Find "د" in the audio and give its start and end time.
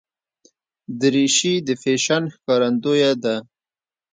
1.67-1.69